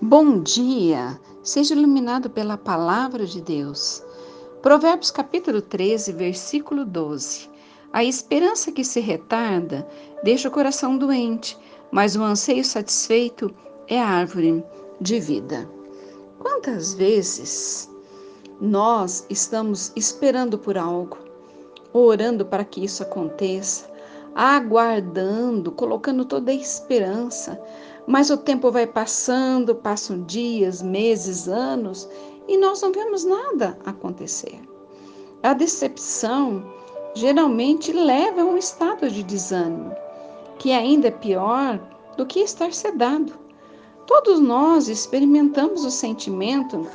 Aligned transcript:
Bom 0.00 0.38
dia, 0.38 1.20
seja 1.42 1.74
iluminado 1.74 2.30
pela 2.30 2.56
palavra 2.56 3.26
de 3.26 3.42
Deus. 3.42 4.00
Provérbios 4.62 5.10
capítulo 5.10 5.60
13, 5.60 6.12
versículo 6.12 6.84
12. 6.84 7.50
A 7.92 8.04
esperança 8.04 8.70
que 8.70 8.84
se 8.84 9.00
retarda 9.00 9.84
deixa 10.22 10.46
o 10.48 10.52
coração 10.52 10.96
doente, 10.96 11.58
mas 11.90 12.14
o 12.14 12.22
anseio 12.22 12.64
satisfeito 12.64 13.52
é 13.88 14.00
a 14.00 14.06
árvore 14.06 14.64
de 15.00 15.18
vida. 15.18 15.68
Quantas 16.38 16.94
vezes 16.94 17.90
nós 18.60 19.26
estamos 19.28 19.92
esperando 19.96 20.56
por 20.56 20.78
algo, 20.78 21.18
orando 21.92 22.46
para 22.46 22.64
que 22.64 22.84
isso 22.84 23.02
aconteça, 23.02 23.90
aguardando, 24.32 25.72
colocando 25.72 26.24
toda 26.24 26.52
a 26.52 26.54
esperança, 26.54 27.60
mas 28.08 28.30
o 28.30 28.38
tempo 28.38 28.72
vai 28.72 28.86
passando, 28.86 29.74
passam 29.74 30.22
dias, 30.22 30.80
meses, 30.80 31.46
anos 31.46 32.08
e 32.48 32.56
nós 32.56 32.80
não 32.80 32.90
vemos 32.90 33.22
nada 33.22 33.78
acontecer. 33.84 34.58
A 35.42 35.52
decepção 35.52 36.64
geralmente 37.14 37.92
leva 37.92 38.40
a 38.40 38.44
um 38.46 38.56
estado 38.56 39.10
de 39.10 39.22
desânimo, 39.22 39.94
que 40.58 40.72
ainda 40.72 41.08
é 41.08 41.10
pior 41.10 41.78
do 42.16 42.24
que 42.24 42.40
estar 42.40 42.72
sedado. 42.72 43.34
Todos 44.06 44.40
nós 44.40 44.88
experimentamos 44.88 45.84
o 45.84 45.90
sentimento, 45.90 46.86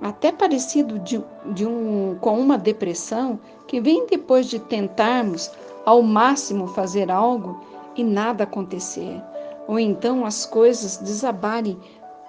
até 0.00 0.30
parecido 0.30 1.00
de, 1.00 1.20
de 1.46 1.66
um, 1.66 2.16
com 2.20 2.38
uma 2.38 2.56
depressão, 2.56 3.40
que 3.66 3.80
vem 3.80 4.06
depois 4.06 4.46
de 4.46 4.60
tentarmos 4.60 5.50
ao 5.84 6.00
máximo 6.00 6.68
fazer 6.68 7.10
algo 7.10 7.60
e 7.96 8.04
nada 8.04 8.44
acontecer 8.44 9.20
ou 9.68 9.78
então 9.78 10.24
as 10.24 10.46
coisas 10.46 10.96
desabarem 10.96 11.78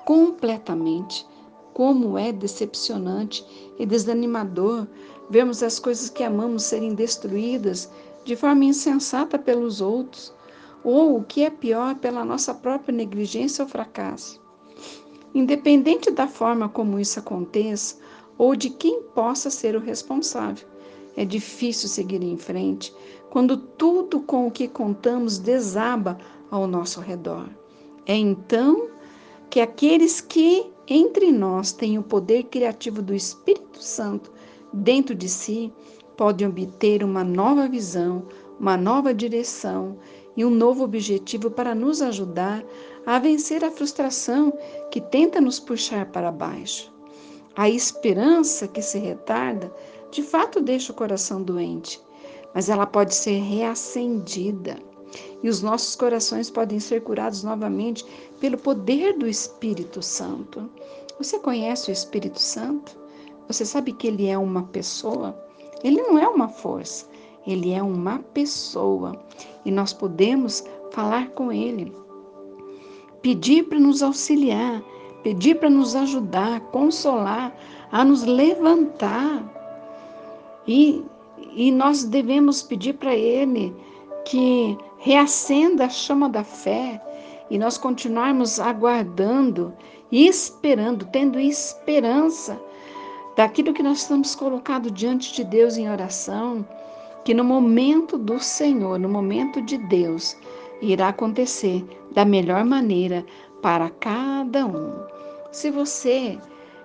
completamente. 0.05 1.25
Como 1.73 2.17
é 2.17 2.34
decepcionante 2.34 3.45
e 3.80 3.86
desanimador 3.86 4.86
vermos 5.30 5.64
as 5.64 5.80
coisas 5.80 6.09
que 6.09 6.23
amamos 6.23 6.64
serem 6.64 6.94
destruídas 6.94 7.89
de 8.25 8.36
forma 8.36 8.66
insensata 8.66 9.39
pelos 9.39 9.80
outros, 9.80 10.33
ou 10.83 11.17
o 11.17 11.23
que 11.23 11.44
é 11.44 11.49
pior, 11.49 11.95
pela 11.95 12.25
nossa 12.25 12.53
própria 12.53 12.94
negligência 12.94 13.64
ou 13.64 13.69
fracasso. 13.69 14.42
Independente 15.33 16.11
da 16.11 16.27
forma 16.27 16.67
como 16.67 16.99
isso 16.99 17.19
aconteça 17.19 17.97
ou 18.38 18.55
de 18.55 18.69
quem 18.69 19.02
possa 19.16 19.49
ser 19.49 19.75
o 19.75 19.80
responsável, 19.80 20.67
é 21.15 21.25
difícil 21.25 21.89
seguir 21.89 22.23
em 22.23 22.38
frente 22.38 22.93
quando 23.29 23.57
tudo 23.57 24.19
com 24.19 24.47
o 24.47 24.52
que 24.52 24.67
contamos 24.67 25.38
desaba 25.38 26.17
ao 26.49 26.65
nosso 26.65 26.99
redor. 26.99 27.47
É 28.05 28.15
então 28.15 28.89
que 29.49 29.59
aqueles 29.59 30.19
que 30.21 30.65
entre 30.87 31.31
nós 31.31 31.71
têm 31.71 31.97
o 31.97 32.03
poder 32.03 32.43
criativo 32.43 33.02
do 33.02 33.13
Espírito 33.13 33.81
Santo 33.81 34.31
dentro 34.73 35.13
de 35.13 35.30
si 35.30 35.71
podem 36.17 36.47
obter 36.47 37.03
uma 37.03 37.23
nova 37.23 37.67
visão, 37.67 38.23
uma 38.59 38.75
nova 38.75 39.13
direção 39.13 39.97
e 40.35 40.43
um 40.43 40.49
novo 40.49 40.83
objetivo 40.83 41.52
para 41.52 41.75
nos 41.75 42.02
ajudar 42.02 42.63
a 43.05 43.19
vencer 43.19 43.63
a 43.63 43.71
frustração 43.71 44.52
que 44.91 44.99
tenta 44.99 45.39
nos 45.39 45.59
puxar 45.59 46.07
para 46.07 46.31
baixo. 46.31 46.91
A 47.55 47.69
esperança 47.69 48.67
que 48.67 48.81
se 48.81 48.97
retarda 48.99 49.71
de 50.11 50.23
fato 50.23 50.59
deixa 50.59 50.91
o 50.91 50.95
coração 50.95 51.41
doente, 51.41 52.02
mas 52.53 52.69
ela 52.69 52.85
pode 52.85 53.13
ser 53.13 53.39
reacendida 53.39 54.77
e 55.41 55.49
os 55.49 55.61
nossos 55.61 55.95
corações 55.95 56.49
podem 56.49 56.79
ser 56.79 57.02
curados 57.02 57.43
novamente 57.43 58.05
pelo 58.39 58.57
poder 58.57 59.17
do 59.17 59.27
Espírito 59.27 60.02
Santo. 60.02 60.69
Você 61.17 61.39
conhece 61.39 61.89
o 61.89 61.93
Espírito 61.93 62.39
Santo? 62.39 62.97
Você 63.47 63.65
sabe 63.65 63.93
que 63.93 64.07
ele 64.07 64.27
é 64.27 64.37
uma 64.37 64.63
pessoa? 64.63 65.37
Ele 65.83 66.02
não 66.02 66.17
é 66.17 66.27
uma 66.27 66.49
força, 66.49 67.08
ele 67.48 67.71
é 67.71 67.81
uma 67.81 68.19
pessoa 68.19 69.19
e 69.65 69.71
nós 69.71 69.93
podemos 69.93 70.64
falar 70.92 71.30
com 71.30 71.52
ele, 71.52 71.95
pedir 73.21 73.64
para 73.64 73.80
nos 73.80 74.03
auxiliar, 74.03 74.83
pedir 75.23 75.55
para 75.55 75.69
nos 75.69 75.95
ajudar, 75.95 76.59
consolar, 76.71 77.55
a 77.92 78.03
nos 78.03 78.23
levantar. 78.23 79.58
E, 80.71 81.03
e 81.55 81.71
nós 81.71 82.03
devemos 82.03 82.61
pedir 82.61 82.93
para 82.93 83.15
ele 83.15 83.75
que 84.23 84.77
reacenda 84.99 85.85
a 85.85 85.89
chama 85.89 86.30
da 86.30 86.43
fé 86.43 87.02
e 87.49 87.57
nós 87.57 87.75
continuarmos 87.75 88.59
aguardando 88.59 89.73
e 90.11 90.27
esperando, 90.27 91.07
tendo 91.07 91.39
esperança 91.39 92.61
daquilo 93.35 93.73
que 93.73 93.81
nós 93.81 94.02
estamos 94.03 94.35
colocado 94.35 94.91
diante 94.91 95.33
de 95.33 95.43
Deus 95.43 95.75
em 95.75 95.89
oração, 95.89 96.63
que 97.25 97.33
no 97.33 97.43
momento 97.43 98.15
do 98.15 98.39
Senhor, 98.39 98.99
no 98.99 99.09
momento 99.09 99.63
de 99.63 99.80
Deus, 99.80 100.37
irá 100.83 101.07
acontecer 101.07 101.83
da 102.11 102.23
melhor 102.23 102.63
maneira 102.63 103.25
para 103.59 103.89
cada 103.89 104.67
um. 104.67 104.93
Se 105.51 105.71
você 105.71 106.37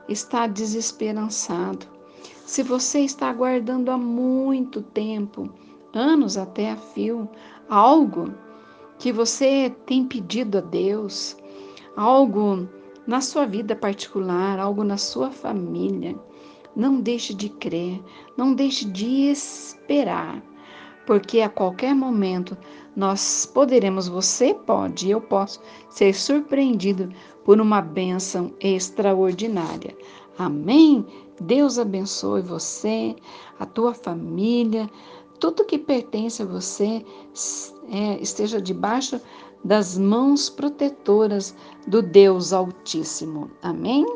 está 0.08 0.46
desesperançado, 0.46 1.94
se 2.44 2.62
você 2.62 3.00
está 3.00 3.28
aguardando 3.28 3.90
há 3.90 3.98
muito 3.98 4.82
tempo, 4.82 5.50
anos 5.92 6.36
até 6.36 6.70
a 6.70 6.76
fio, 6.76 7.28
algo 7.68 8.32
que 8.98 9.12
você 9.12 9.74
tem 9.86 10.04
pedido 10.04 10.58
a 10.58 10.60
Deus, 10.60 11.36
algo 11.96 12.68
na 13.06 13.20
sua 13.20 13.46
vida 13.46 13.74
particular, 13.74 14.58
algo 14.58 14.84
na 14.84 14.96
sua 14.96 15.30
família. 15.30 16.18
Não 16.74 17.00
deixe 17.00 17.32
de 17.32 17.48
crer, 17.48 18.02
não 18.36 18.54
deixe 18.54 18.84
de 18.84 19.30
esperar, 19.30 20.42
porque 21.06 21.40
a 21.40 21.48
qualquer 21.48 21.94
momento 21.94 22.56
nós 22.96 23.46
poderemos, 23.46 24.08
você 24.08 24.54
pode, 24.54 25.10
eu 25.10 25.20
posso 25.20 25.60
ser 25.88 26.14
surpreendido 26.14 27.10
por 27.44 27.60
uma 27.60 27.80
bênção 27.80 28.52
extraordinária. 28.60 29.96
Amém? 30.38 31.04
Deus 31.40 31.78
abençoe 31.78 32.40
você, 32.42 33.16
a 33.58 33.66
tua 33.66 33.92
família, 33.94 34.88
tudo 35.40 35.64
que 35.64 35.78
pertence 35.78 36.42
a 36.42 36.46
você 36.46 37.04
é, 37.90 38.20
esteja 38.20 38.60
debaixo 38.60 39.20
das 39.64 39.96
mãos 39.98 40.48
protetoras 40.48 41.54
do 41.86 42.02
Deus 42.02 42.52
Altíssimo. 42.52 43.50
Amém? 43.62 44.06